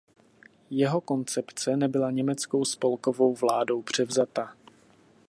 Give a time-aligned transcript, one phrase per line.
[0.69, 4.55] Jeho koncepce nebyla německou spolkovou vládou převzata.